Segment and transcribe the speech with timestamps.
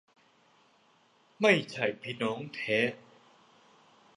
[1.41, 2.77] ไม่ใช่พี่น้องแท้